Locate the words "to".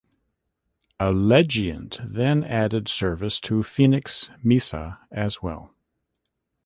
3.41-3.61